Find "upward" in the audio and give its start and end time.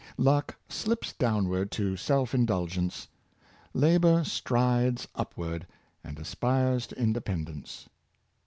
5.13-5.67